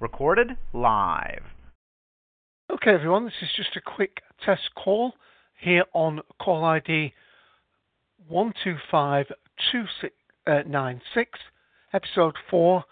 Recorded 0.00 0.56
live. 0.72 1.42
Okay, 2.70 2.92
everyone, 2.92 3.24
this 3.24 3.34
is 3.42 3.48
just 3.56 3.74
a 3.76 3.80
quick 3.80 4.20
test 4.44 4.70
call 4.76 5.14
here 5.58 5.82
on 5.94 6.20
call 6.40 6.64
ID 6.64 7.12
1252696, 8.30 11.26
episode 11.92 12.36
4. 12.50 12.84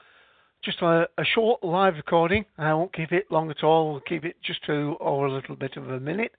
Just 0.64 0.82
a, 0.82 1.08
a, 1.18 1.24
short 1.24 1.62
live 1.62 1.94
recording. 1.94 2.44
I 2.58 2.74
won't 2.74 2.94
keep 2.94 3.12
it 3.12 3.30
long 3.30 3.50
at 3.50 3.62
all. 3.62 3.92
We'll 3.92 4.00
keep 4.00 4.24
it 4.24 4.36
just 4.42 4.64
to 4.66 4.96
or 5.00 5.26
a 5.26 5.32
little 5.32 5.56
bit 5.56 5.76
of 5.76 5.90
a 5.90 6.00
minute. 6.00 6.32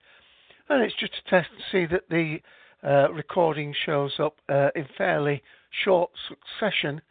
And 0.70 0.84
it's 0.84 0.95
just 0.99 1.13
to 1.13 1.21
test 1.29 1.49
to 1.57 1.63
see 1.71 1.86
that 1.91 2.09
the 2.09 2.39
uh, 2.84 3.09
recording 3.11 3.73
shows 3.86 4.13
up 4.20 4.36
uh, 4.49 4.70
in 4.75 4.86
fairly 4.97 5.41
short 5.84 6.11
succession 6.27 7.02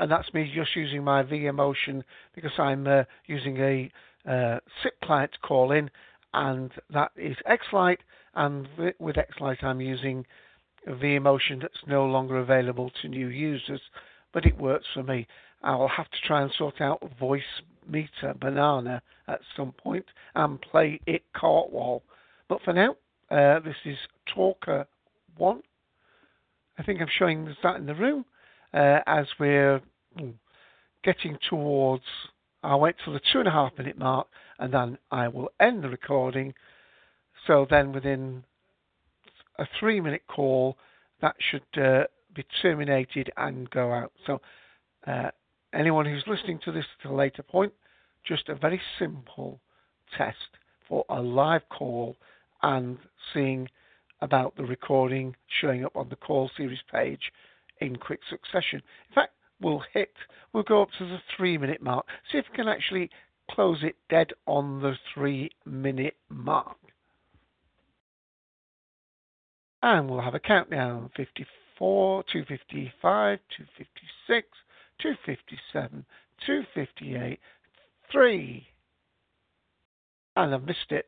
And 0.00 0.10
that's 0.10 0.32
me 0.32 0.50
just 0.54 0.76
using 0.76 1.02
my 1.02 1.22
vMotion 1.24 2.02
because 2.34 2.52
I'm 2.58 2.86
uh, 2.86 3.04
using 3.26 3.58
a 3.58 3.90
uh, 4.28 4.60
SIP 4.82 5.00
client 5.02 5.32
to 5.32 5.38
call 5.40 5.72
in, 5.72 5.90
and 6.34 6.70
that 6.92 7.10
is 7.16 7.36
Xlite. 7.48 7.98
And 8.34 8.68
with 9.00 9.16
Xlite, 9.16 9.64
I'm 9.64 9.80
using 9.80 10.24
vMotion 10.86 11.60
that's 11.60 11.86
no 11.86 12.06
longer 12.06 12.38
available 12.38 12.90
to 13.02 13.08
new 13.08 13.28
users, 13.28 13.80
but 14.32 14.46
it 14.46 14.56
works 14.56 14.86
for 14.94 15.02
me. 15.02 15.26
I'll 15.62 15.88
have 15.88 16.10
to 16.10 16.18
try 16.24 16.42
and 16.42 16.52
sort 16.56 16.80
out 16.80 17.02
voice 17.18 17.42
meter 17.88 18.34
banana 18.40 19.02
at 19.26 19.40
some 19.56 19.72
point 19.72 20.04
and 20.34 20.60
play 20.60 21.00
it 21.06 21.22
cartwall. 21.34 22.02
But 22.48 22.62
for 22.62 22.72
now, 22.72 22.96
uh, 23.30 23.60
this 23.60 23.76
is 23.84 23.96
Talker 24.34 24.86
1. 25.36 25.62
I 26.78 26.82
think 26.82 27.00
I'm 27.00 27.08
showing 27.18 27.54
that 27.62 27.76
in 27.76 27.86
the 27.86 27.94
room 27.94 28.24
uh, 28.72 29.00
as 29.06 29.26
we're 29.38 29.80
hmm, 30.16 30.30
getting 31.02 31.38
towards. 31.48 32.04
I'll 32.62 32.80
wait 32.80 32.96
till 33.04 33.12
the 33.12 33.20
two 33.32 33.38
and 33.38 33.48
a 33.48 33.52
half 33.52 33.72
minute 33.78 33.98
mark 33.98 34.28
and 34.58 34.72
then 34.72 34.98
I 35.10 35.28
will 35.28 35.50
end 35.60 35.84
the 35.84 35.88
recording. 35.88 36.54
So 37.46 37.66
then 37.68 37.92
within 37.92 38.44
a 39.58 39.66
three 39.78 40.00
minute 40.00 40.22
call, 40.28 40.76
that 41.20 41.36
should 41.50 41.82
uh, 41.82 42.04
be 42.34 42.44
terminated 42.62 43.30
and 43.36 43.68
go 43.70 43.92
out. 43.92 44.12
So 44.26 44.40
uh, 45.06 45.30
anyone 45.74 46.06
who's 46.06 46.24
listening 46.26 46.60
to 46.64 46.72
this 46.72 46.84
at 47.04 47.10
a 47.10 47.14
later 47.14 47.42
point, 47.42 47.72
just 48.26 48.48
a 48.48 48.54
very 48.54 48.80
simple 48.98 49.60
test 50.16 50.36
for 50.88 51.04
a 51.08 51.20
live 51.20 51.68
call 51.68 52.16
and 52.62 52.98
seeing 53.32 53.68
about 54.20 54.56
the 54.56 54.64
recording 54.64 55.36
showing 55.60 55.84
up 55.84 55.96
on 55.96 56.08
the 56.08 56.16
call 56.16 56.50
series 56.56 56.78
page 56.90 57.32
in 57.80 57.96
quick 57.96 58.20
succession. 58.28 58.82
In 59.10 59.14
fact, 59.14 59.32
we'll 59.60 59.82
hit, 59.92 60.12
we'll 60.52 60.62
go 60.62 60.82
up 60.82 60.88
to 60.98 61.04
the 61.04 61.18
three 61.36 61.58
minute 61.58 61.82
mark, 61.82 62.06
see 62.30 62.38
if 62.38 62.46
we 62.50 62.56
can 62.56 62.68
actually 62.68 63.10
close 63.50 63.78
it 63.82 63.96
dead 64.10 64.28
on 64.46 64.80
the 64.80 64.94
three 65.14 65.50
minute 65.64 66.16
mark. 66.28 66.76
And 69.82 70.10
we'll 70.10 70.20
have 70.20 70.34
a 70.34 70.40
countdown 70.40 71.10
54, 71.16 72.24
255, 72.32 73.38
256, 73.56 74.48
257, 75.00 76.04
258, 76.46 77.40
3. 78.10 78.66
And 80.36 80.54
I've 80.54 80.64
missed 80.64 80.90
it. 80.90 81.06